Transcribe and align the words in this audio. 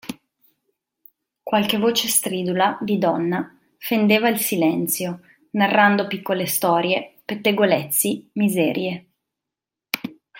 Qualche 1.43 1.77
voce 1.77 2.07
stridula 2.07 2.75
di 2.81 2.97
donna 2.97 3.55
fendeva 3.77 4.29
il 4.29 4.39
silenzio, 4.39 5.21
narrando 5.51 6.07
piccole 6.07 6.47
storie, 6.47 7.17
pettegolezzi, 7.23 8.31
miserie. 8.33 9.09